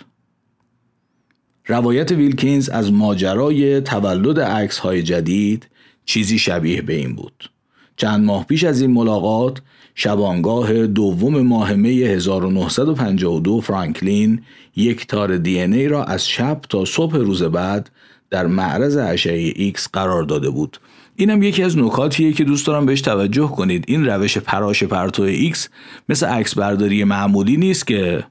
[1.67, 5.67] روایت ویلکینز از ماجرای تولد عکس های جدید
[6.05, 7.51] چیزی شبیه به این بود.
[7.97, 9.63] چند ماه پیش از این ملاقات
[9.95, 14.43] شبانگاه دوم ماه می 1952 فرانکلین
[14.77, 17.91] یک تار DNA را از شب تا صبح روز بعد
[18.31, 20.79] در معرض اشعه ایکس قرار داده بود.
[21.17, 23.85] اینم یکی از نکاتیه که دوست دارم بهش توجه کنید.
[23.89, 25.69] این روش پراش پرتو ایکس
[26.09, 28.25] مثل عکس برداری معمولی نیست که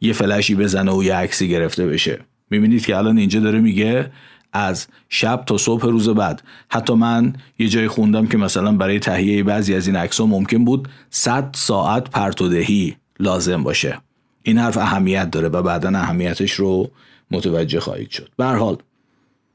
[0.00, 2.20] یه فلشی بزنه و یه عکسی گرفته بشه.
[2.50, 4.10] می‌بینید که الان اینجا داره میگه
[4.54, 6.42] از شب تا صبح روز بعد.
[6.68, 10.88] حتی من یه جای خوندم که مثلا برای تهیه بعضی از این عکس ممکن بود
[11.10, 13.98] 100 ساعت پرتودهی لازم باشه.
[14.42, 16.90] این حرف اهمیت داره و بعدا اهمیتش رو
[17.30, 18.28] متوجه خواهید شد.
[18.36, 18.76] به حال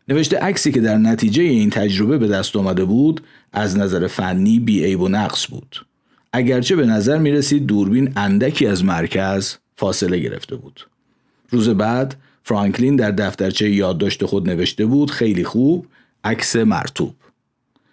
[0.07, 3.21] نوشته عکسی که در نتیجه این تجربه به دست آمده بود
[3.53, 5.85] از نظر فنی بی عیب و نقص بود.
[6.33, 10.87] اگرچه به نظر می رسید دوربین اندکی از مرکز فاصله گرفته بود.
[11.49, 15.85] روز بعد فرانکلین در دفترچه یادداشت خود نوشته بود خیلی خوب
[16.23, 17.15] عکس مرتوب.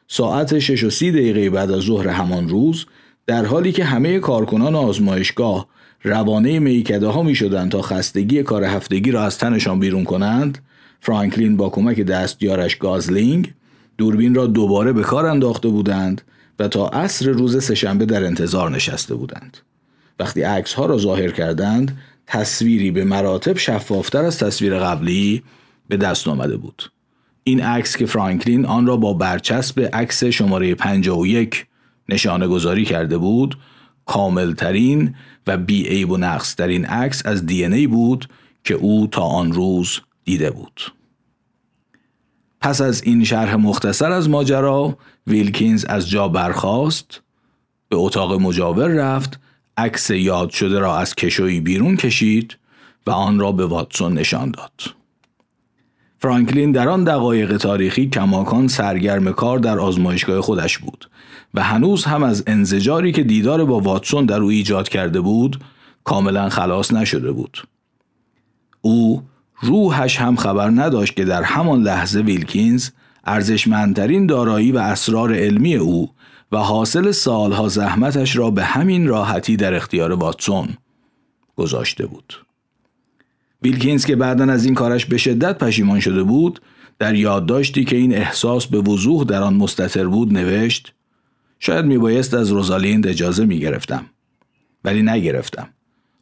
[0.09, 2.87] ساعت 6 و سی دقیقه بعد از ظهر همان روز
[3.27, 5.67] در حالی که همه کارکنان آزمایشگاه
[6.03, 10.59] روانه میکده ها می شدند تا خستگی کار هفتگی را از تنشان بیرون کنند
[11.01, 13.53] فرانکلین با کمک دستیارش گازلینگ
[13.99, 16.23] دوربین را دوباره به کار انداخته بودند
[16.59, 19.57] و تا عصر روز سهشنبه در انتظار نشسته بودند.
[20.21, 25.43] وقتی عکس ها را ظاهر کردند تصویری به مراتب شفافتر از تصویر قبلی
[25.89, 26.91] به دست آمده بود.
[27.45, 31.67] این عکس که فرانکلین آن را با برچسب عکس شماره 51
[32.09, 33.59] نشانه گذاری کرده بود
[34.07, 35.15] کاملترین
[35.47, 38.29] و بی عیب و نقص ترین عکس از دی ای بود
[38.65, 40.93] که او تا آن روز دیده بود.
[42.61, 47.23] پس از این شرح مختصر از ماجرا ویلکینز از جا برخاست
[47.89, 49.41] به اتاق مجاور رفت
[49.77, 52.57] عکس یاد شده را از کشویی بیرون کشید
[53.07, 54.97] و آن را به واتسون نشان داد
[56.19, 61.11] فرانکلین در آن دقایق تاریخی کماکان سرگرم کار در آزمایشگاه خودش بود
[61.55, 65.61] و هنوز هم از انزجاری که دیدار با واتسون در او ایجاد کرده بود
[66.05, 67.63] کاملا خلاص نشده بود.
[68.81, 69.23] او
[69.61, 72.91] روحش هم خبر نداشت که در همان لحظه ویلکینز
[73.25, 76.11] ارزشمندترین دارایی و اسرار علمی او
[76.53, 80.69] و حاصل سالها زحمتش را به همین راحتی در اختیار واتسون
[81.57, 82.47] گذاشته بود.
[83.63, 86.61] ویلکینز که بعدا از این کارش به شدت پشیمان شده بود
[86.99, 90.95] در یادداشتی که این احساس به وضوح در آن مستطر بود نوشت
[91.59, 94.07] شاید میبایست از روزالیند اجازه می‌گرفتم
[94.85, 95.69] ولی نگرفتم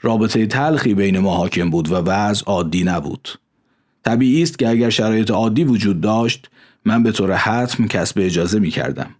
[0.01, 3.29] رابطه تلخی بین ما حاکم بود و وضع عادی نبود
[4.05, 6.51] طبیعی است که اگر شرایط عادی وجود داشت
[6.85, 9.11] من به طور حتم کسب اجازه می کردم.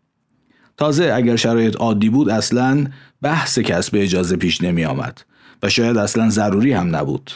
[0.77, 2.87] تازه اگر شرایط عادی بود اصلا
[3.23, 5.25] بحث کسب اجازه پیش نمی آمد
[5.63, 7.31] و شاید اصلا ضروری هم نبود.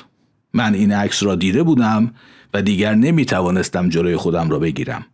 [0.52, 2.14] من این عکس را دیده بودم
[2.54, 5.06] و دیگر نمی توانستم جلوی خودم را بگیرم.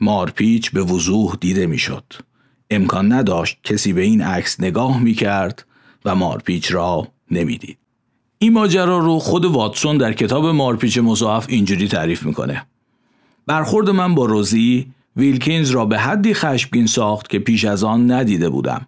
[0.00, 2.04] مارپیچ به وضوح دیده می شد.
[2.70, 5.66] امکان نداشت کسی به این عکس نگاه می کرد
[6.04, 7.78] و مارپیچ را نمی‌دید.
[8.38, 12.66] این ماجرا رو خود واتسون در کتاب مارپیچ مضاعف اینجوری تعریف می‌کنه.
[13.46, 18.48] برخورد من با روزی ویلکینز را به حدی خشمگین ساخت که پیش از آن ندیده
[18.48, 18.86] بودم.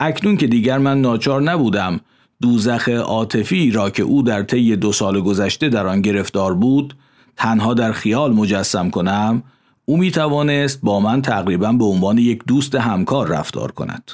[0.00, 2.00] اکنون که دیگر من ناچار نبودم
[2.42, 6.96] دوزخ عاطفی را که او در طی دو سال گذشته در آن گرفتار بود
[7.36, 9.42] تنها در خیال مجسم کنم
[9.84, 14.10] او می توانست با من تقریبا به عنوان یک دوست همکار رفتار کند.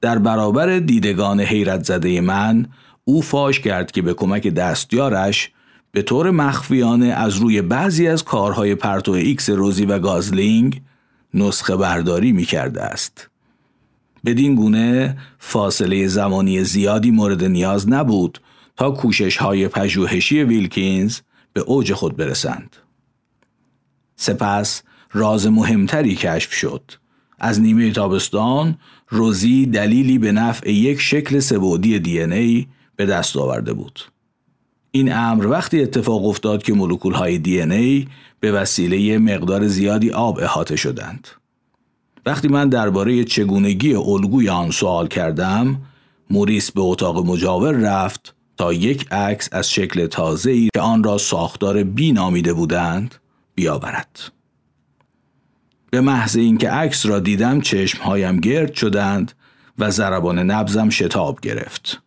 [0.00, 2.66] در برابر دیدگان حیرت زده من
[3.04, 5.50] او فاش کرد که به کمک دستیارش
[5.94, 10.82] به طور مخفیانه از روی بعضی از کارهای پرتو ایکس روزی و گازلینگ
[11.34, 13.30] نسخه برداری می کرده است.
[14.24, 18.40] بدین گونه فاصله زمانی زیادی مورد نیاز نبود
[18.76, 21.20] تا کوشش های پژوهشی ویلکینز
[21.52, 22.76] به اوج خود برسند.
[24.16, 26.92] سپس راز مهمتری کشف شد.
[27.38, 28.78] از نیمه تابستان
[29.08, 34.13] روزی دلیلی به نفع یک شکل سبودی دی ای به دست آورده بود.
[34.96, 38.06] این امر وقتی اتفاق افتاد که مولکول های دی ای
[38.40, 41.28] به وسیله مقدار زیادی آب احاطه شدند.
[42.26, 45.80] وقتی من درباره چگونگی الگوی آن سوال کردم،
[46.30, 51.84] موریس به اتاق مجاور رفت تا یک عکس از شکل تازه‌ای که آن را ساختار
[51.84, 53.14] بی نامیده بودند
[53.54, 54.20] بیاورد.
[55.90, 59.32] به محض اینکه عکس را دیدم چشمهایم گرد شدند
[59.78, 62.02] و ضربان نبزم شتاب گرفت.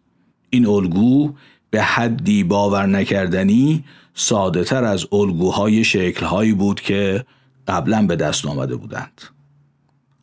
[0.49, 1.33] این الگو
[1.69, 7.25] به حدی باور نکردنی ساده تر از الگوهای شکلهایی بود که
[7.67, 9.21] قبلا به دست آمده بودند.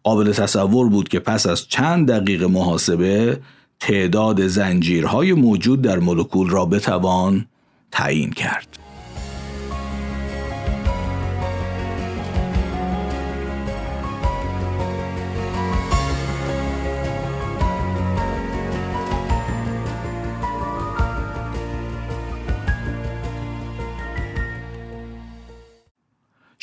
[0.03, 3.41] قابل تصور بود که پس از چند دقیقه محاسبه
[3.81, 7.47] تعداد زنجیرهای موجود در مولکول را بتوان
[7.91, 8.84] تعیین کرد.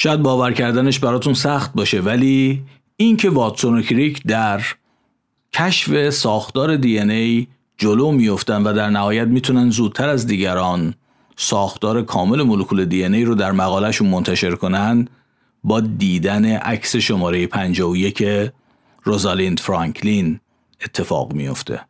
[0.02, 2.64] شاید باور کردنش براتون سخت باشه ولی
[2.98, 4.62] اینکه واتسون و کریک در
[5.54, 10.94] کشف ساختار دی ای جلو میفتن و در نهایت می‌تونن زودتر از دیگران
[11.36, 15.08] ساختار کامل مولکول دی ای رو در مقالهشون منتشر کنن
[15.64, 18.24] با دیدن عکس شماره 51
[19.04, 20.40] روزالیند فرانکلین
[20.86, 21.82] اتفاق میفته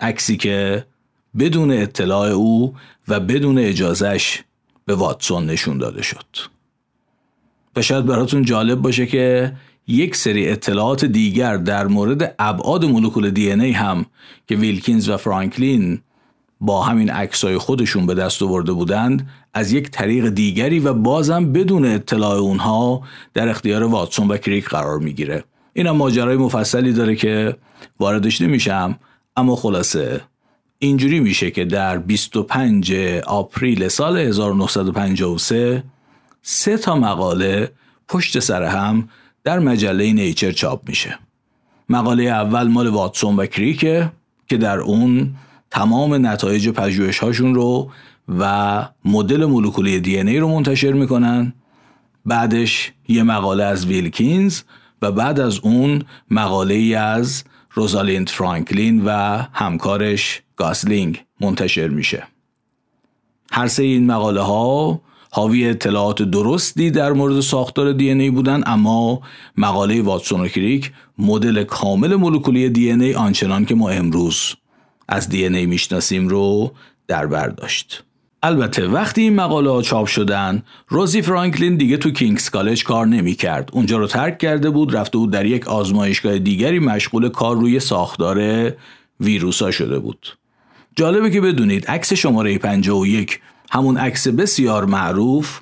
[0.00, 0.86] عکسی که
[1.38, 2.74] بدون اطلاع او
[3.08, 4.42] و بدون اجازش
[4.84, 6.26] به واتسون نشون داده شد.
[7.76, 9.52] و شاید براتون جالب باشه که
[9.86, 14.06] یک سری اطلاعات دیگر در مورد ابعاد مولکول دی ای هم
[14.46, 16.00] که ویلکینز و فرانکلین
[16.60, 21.84] با همین عکسای خودشون به دست آورده بودند از یک طریق دیگری و بازم بدون
[21.84, 23.02] اطلاع اونها
[23.34, 25.44] در اختیار واتسون و کریک قرار می‌گیره.
[25.72, 27.56] اینم ماجرای مفصلی داره که
[28.00, 28.98] واردش نمیشم
[29.36, 30.20] اما خلاصه
[30.78, 32.94] اینجوری میشه که در 25
[33.26, 35.84] آپریل سال 1953
[36.42, 37.72] سه تا مقاله
[38.08, 39.08] پشت سر هم
[39.44, 41.18] در مجله نیچر چاپ میشه.
[41.88, 44.12] مقاله اول مال واتسون و کریکه
[44.48, 45.34] که در اون
[45.70, 47.90] تمام نتایج پژوهش هاشون رو
[48.38, 51.52] و مدل مولکولی DNA رو منتشر می‌کنن.
[52.26, 54.62] بعدش یه مقاله از ویلکینز
[55.02, 62.26] و بعد از اون مقاله ای از روزالیند فرانکلین و همکارش گاسلینگ منتشر میشه.
[63.52, 65.00] هر سه این مقاله ها
[65.34, 69.20] حاوی اطلاعات درستی در مورد ساختار DNA بودن اما
[69.56, 74.54] مقاله واتسون و کریک مدل کامل مولکولی دی ای آنچنان که ما امروز
[75.08, 76.72] از دی ای می‌شناسیم رو
[77.08, 78.04] در بر داشت
[78.42, 83.34] البته وقتی این مقاله ها چاپ شدن روزی فرانکلین دیگه تو کینگز کالج کار نمی
[83.34, 83.70] کرد.
[83.72, 88.72] اونجا رو ترک کرده بود رفته بود در یک آزمایشگاه دیگری مشغول کار روی ساختار
[89.20, 90.36] ویروس ها شده بود.
[90.96, 93.40] جالبه که بدونید عکس شماره 51
[93.72, 95.60] همون عکس بسیار معروف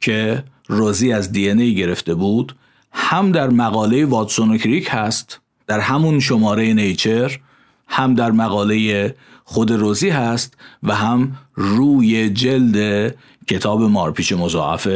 [0.00, 2.56] که روزی از DNA گرفته بود
[2.92, 7.40] هم در مقاله واتسون و کریک هست در همون شماره نیچر
[7.88, 13.14] هم در مقاله خود روزی هست و هم روی جلد
[13.48, 14.88] کتاب مارپیچ مضاعف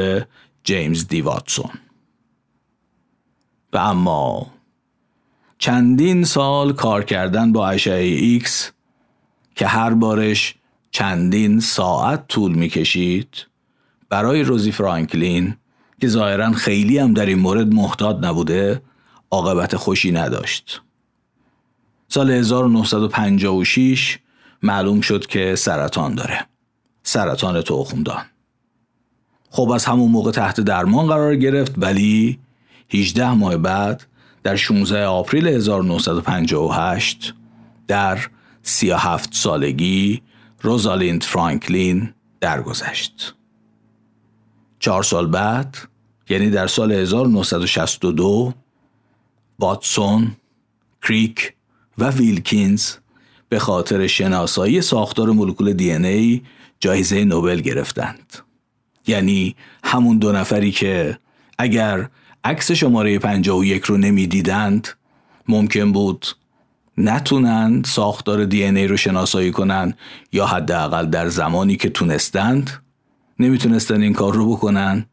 [0.65, 1.71] جیمز دی واتسون.
[3.73, 4.47] و اما
[5.59, 8.73] چندین سال کار کردن با اشعه ایکس
[9.55, 10.55] که هر بارش
[10.97, 13.47] چندین ساعت طول می‌کشید؟
[14.09, 15.57] برای روزی فرانکلین
[16.01, 18.83] که ظاهرا خیلی هم در این مورد محتاط نبوده
[19.31, 20.83] عاقبت خوشی نداشت.
[22.09, 24.19] سال 1956
[24.63, 26.47] معلوم شد که سرطان داره.
[27.03, 28.25] سرطان تخمدان.
[29.51, 32.39] خب از همون موقع تحت درمان قرار گرفت ولی
[32.95, 34.07] 18 ماه بعد
[34.43, 37.35] در 16 آپریل 1958
[37.89, 38.19] در
[38.63, 40.23] 37 سالگی
[40.67, 43.35] روزالیند فرانکلین درگذشت.
[44.79, 45.77] چهار سال بعد
[46.29, 48.53] یعنی در سال 1962
[49.59, 50.37] واتسون،
[51.03, 51.53] کریک
[51.99, 52.93] و ویلکینز
[53.49, 56.43] به خاطر شناسایی ساختار مولکول دی ای
[56.81, 58.33] جایزه نوبل گرفتند.
[59.07, 61.19] یعنی همون دو نفری که
[61.59, 62.09] اگر
[62.45, 64.89] عکس شماره 51 رو نمی‌دیدند
[65.49, 66.27] ممکن بود
[66.99, 69.95] نتونن ساختار دی ای رو شناسایی کنن
[70.33, 72.71] یا حداقل در زمانی که تونستند
[73.39, 75.07] نمی‌تونستن این کار رو بکنن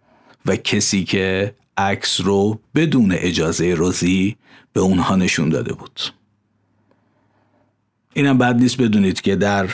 [0.46, 4.36] و کسی که عکس رو بدون اجازه روزی
[4.74, 6.00] به اونها نشون داده بود.
[8.14, 9.70] اینم بد نیست بدونید که در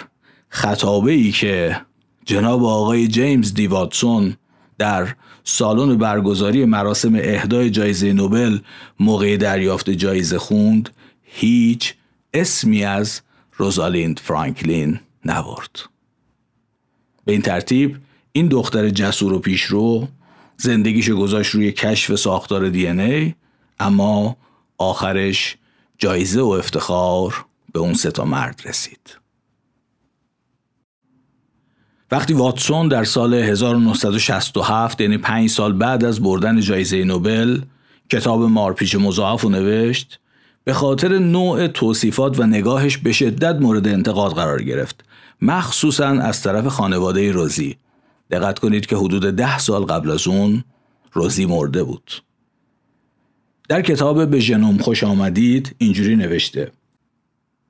[0.50, 1.82] خطابه ای که
[2.26, 4.36] جناب آقای جیمز دیواتسون
[4.78, 5.08] در
[5.44, 8.60] سالن برگزاری مراسم اهدای جایزه نوبل
[9.00, 10.90] موقع دریافت جایزه خوند
[11.24, 11.94] هیچ
[12.34, 13.22] اسمی از
[13.54, 15.80] روزالیند فرانکلین نبرد.
[17.26, 17.98] به این ترتیب
[18.32, 20.08] این دختر جسور و پیشرو
[20.58, 23.34] زندگیشو گذاشت روی کشف ساختار دی ای
[23.80, 24.38] اما
[24.78, 25.58] آخرش
[25.98, 29.20] جایزه و افتخار به اون ستا مرد رسید.
[32.12, 37.62] وقتی واتسون در سال 1967 یعنی پنج سال بعد از بردن جایزه نوبل
[38.10, 40.20] کتاب مارپیچ مضاعف و نوشت
[40.64, 45.04] به خاطر نوع توصیفات و نگاهش به شدت مورد انتقاد قرار گرفت
[45.42, 47.78] مخصوصا از طرف خانواده روزی.
[48.32, 50.64] دقت کنید که حدود ده سال قبل از اون
[51.14, 52.12] روزی مرده بود.
[53.70, 56.72] در کتاب به ژنوم خوش آمدید اینجوری نوشته.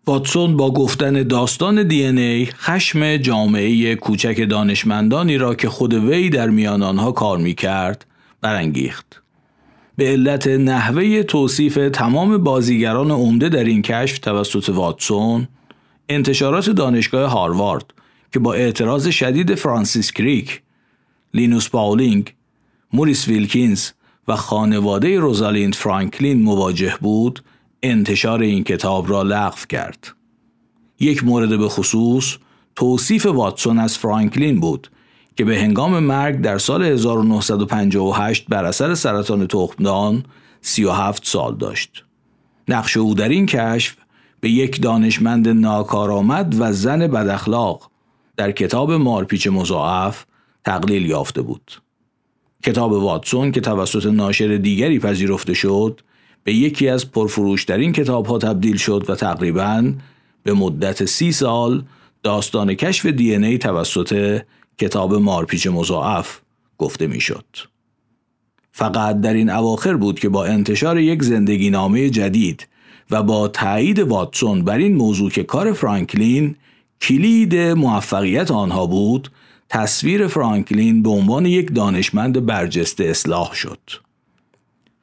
[0.08, 6.50] واتسون با گفتن داستان دی ای خشم جامعه کوچک دانشمندانی را که خود وی در
[6.50, 8.06] میان آنها کار می کرد
[8.42, 9.22] برانگیخت.
[10.00, 15.47] به علت نحوه توصیف تمام بازیگران عمده در این کشف توسط واتسون
[16.10, 17.93] انتشارات دانشگاه هاروارد
[18.34, 20.62] که با اعتراض شدید فرانسیس کریک،
[21.34, 22.34] لینوس پاولینگ،
[22.93, 23.89] موریس ویلکینز
[24.28, 27.43] و خانواده روزالیند فرانکلین مواجه بود
[27.84, 30.08] انتشار این کتاب را لغو کرد.
[31.00, 32.36] یک مورد به خصوص
[32.76, 34.89] توصیف واتسون از فرانکلین بود
[35.40, 40.24] که به هنگام مرگ در سال 1958 بر اثر سرطان تخمدان
[40.62, 42.06] 37 سال داشت.
[42.68, 43.96] نقش او در این کشف
[44.40, 47.92] به یک دانشمند ناکارآمد و زن بداخلاق
[48.38, 50.26] در کتاب مارپیچ مضاعف
[50.66, 51.82] تقلیل یافته بود.
[52.64, 56.02] کتاب واتسون که توسط ناشر دیگری پذیرفته شد
[56.44, 59.94] به یکی از پرفروشترین کتاب ها تبدیل شد و تقریبا
[60.44, 61.84] به مدت سی سال
[62.24, 64.42] داستان کشف دی ای توسط
[64.80, 66.40] کتاب مارپیچ مضاعف
[66.78, 67.46] گفته می‌شد.
[68.72, 72.68] فقط در این اواخر بود که با انتشار یک زندگی نامه جدید
[73.12, 76.56] و با تایید واتسون بر این موضوع که کار فرانکلین
[77.02, 79.32] کلید موفقیت آنها بود
[79.70, 83.80] تصویر فرانکلین به عنوان یک دانشمند برجسته اصلاح شد.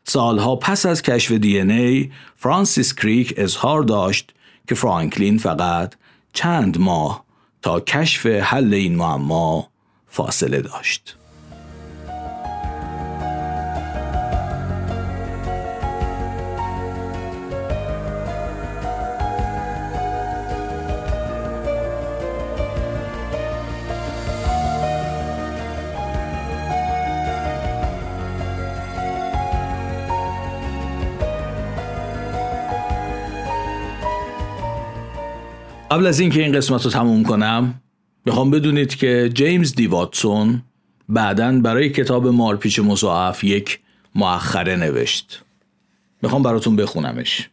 [0.05, 4.35] سالها پس از کشف دی ای فرانسیس کریک اظهار داشت
[4.69, 5.95] که فرانکلین فقط
[6.33, 7.26] چند ماه
[7.67, 9.69] تا کشف حل این معما
[10.09, 11.17] فاصله داشت.
[35.91, 37.81] قبل از اینکه این قسمت رو تموم کنم
[38.25, 40.63] می‌خوام بدونید که جیمز دی واتسون
[41.09, 43.79] بعدا برای کتاب مارپیچ مضاعف یک
[44.15, 45.43] مؤخره نوشت.
[46.23, 47.49] می‌خوام براتون بخونمش.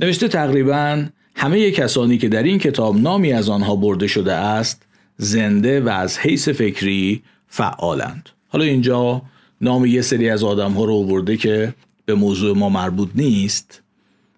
[0.00, 1.06] نوشته تقریبا
[1.36, 4.86] همه کسانی که در این کتاب نامی از آنها برده شده است
[5.16, 8.28] زنده و از حیث فکری فعالند.
[8.48, 9.22] حالا اینجا
[9.60, 11.74] نام یه سری از آدم ها رو برده که
[12.06, 13.82] به موضوع ما مربوط نیست.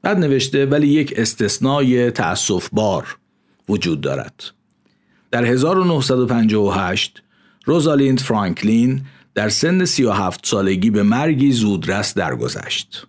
[0.03, 3.16] بعد نوشته ولی یک استثنای تأصف بار
[3.68, 4.44] وجود دارد.
[5.30, 7.22] در 1958
[7.64, 9.03] روزالیند فرانکلین
[9.34, 13.07] در سن 37 سالگی به مرگی زودرس درگذشت.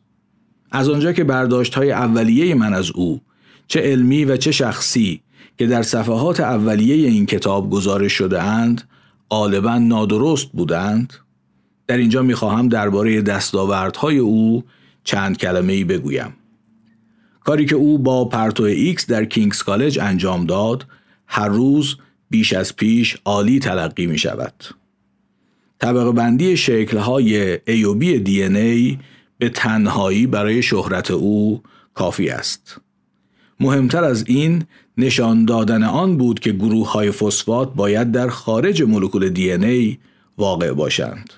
[0.71, 3.21] از آنجا که برداشت های اولیه من از او
[3.67, 5.21] چه علمی و چه شخصی
[5.57, 8.89] که در صفحات اولیه این کتاب گزارش شده اند
[9.29, 11.13] غالبا نادرست بودند
[11.87, 14.63] در اینجا می‌خواهم درباره دستاوردهای او
[15.03, 16.33] چند کلمه ای بگویم.
[17.47, 20.85] کاری که او با پرتو ایکس در کینگز کالج انجام داد
[21.27, 21.95] هر روز
[22.29, 24.53] بیش از پیش عالی تلقی می شود.
[25.79, 28.97] طبقه بندی شکلهای ای و دی ای
[29.37, 31.61] به تنهایی برای شهرت او
[31.93, 32.81] کافی است.
[33.59, 34.63] مهمتر از این
[34.97, 39.97] نشان دادن آن بود که گروه های فسفات باید در خارج مولکول DNA
[40.37, 41.33] واقع باشند.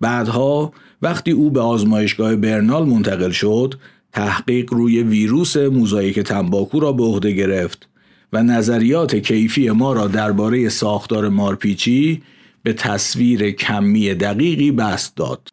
[0.00, 0.72] بعدها
[1.02, 3.74] وقتی او به آزمایشگاه برنال منتقل شد
[4.16, 7.88] تحقیق روی ویروس موزاییک تنباکو را به عهده گرفت
[8.32, 12.22] و نظریات کیفی ما را درباره ساختار مارپیچی
[12.62, 15.48] به تصویر کمی دقیقی بست داد.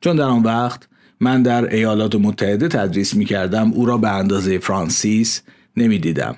[0.00, 0.88] چون در آن وقت
[1.20, 5.42] من در ایالات متحده تدریس می کردم او را به اندازه فرانسیس
[5.76, 6.36] نمی دیدم.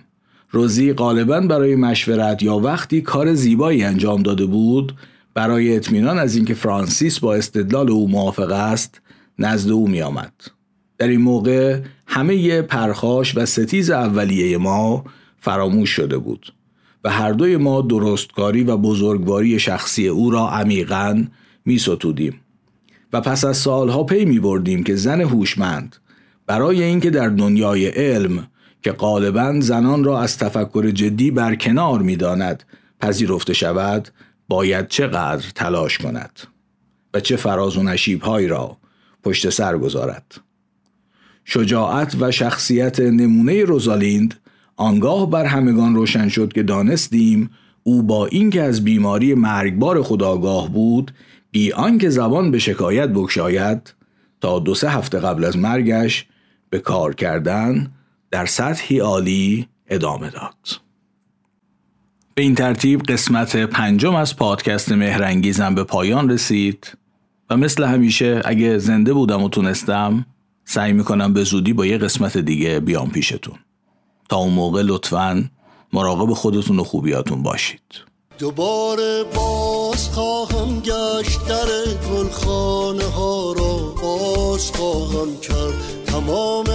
[0.50, 4.92] روزی غالبا برای مشورت یا وقتی کار زیبایی انجام داده بود
[5.34, 9.00] برای اطمینان از اینکه فرانسیس با استدلال او موافق است
[9.38, 10.55] نزد او می آمد.
[10.98, 15.04] در این موقع همه پرخاش و ستیز اولیه ما
[15.40, 16.54] فراموش شده بود
[17.04, 21.24] و هر دوی ما درستکاری و بزرگواری شخصی او را عمیقا
[21.64, 22.40] می ستودیم
[23.12, 25.96] و پس از سالها پی می بردیم که زن هوشمند
[26.46, 28.46] برای اینکه در دنیای علم
[28.82, 32.64] که غالبا زنان را از تفکر جدی برکنار می داند
[33.00, 34.08] پذیرفته شود
[34.48, 36.40] باید چقدر تلاش کند
[37.14, 38.76] و چه فراز و نشیبهایی را
[39.24, 40.45] پشت سر گذارد.
[41.48, 44.34] شجاعت و شخصیت نمونه روزالیند
[44.76, 47.50] آنگاه بر همگان روشن شد که دانستیم
[47.82, 51.12] او با اینکه از بیماری مرگبار خداگاه بود
[51.50, 53.94] بی آنکه زبان به شکایت بگشاید
[54.40, 56.26] تا دو سه هفته قبل از مرگش
[56.70, 57.92] به کار کردن
[58.30, 60.56] در سطحی عالی ادامه داد.
[62.34, 66.96] به این ترتیب قسمت پنجم از پادکست مهرنگیزم به پایان رسید
[67.50, 70.26] و مثل همیشه اگه زنده بودم و تونستم
[70.68, 73.58] سعی می‌کنم به زودی با یه قسمت دیگه بیام پیشتون.
[74.28, 75.44] تا اون موقع لطفا
[75.92, 77.80] مراقب خودتون و خوبیاتون باشید.
[78.38, 81.66] دوباره باز خواهم گشت در
[82.10, 83.94] گلخانه ها را.
[84.02, 86.66] باز خواهم کرد تمام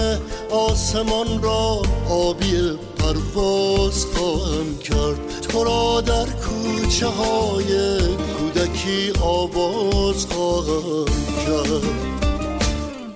[0.50, 1.82] آسمان را.
[2.10, 2.52] آبی
[2.98, 5.40] پرواز خواهم کرد.
[5.42, 7.98] تو را در کوچه های
[8.38, 11.04] کودکی آواز خواهم
[11.46, 12.21] کرد.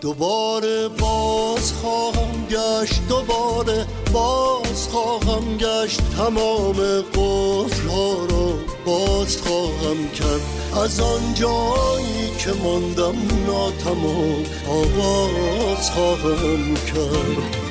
[0.07, 6.01] دوباره باز خواهم گشت دوباره باز خواهم گشت.
[6.17, 6.77] تمام
[7.15, 8.53] قفل ها رو
[8.87, 10.41] باز خواهم کرد.
[10.85, 13.15] از آن جایی که ماندم
[13.47, 17.66] ناتمام آواز خواهم کرد.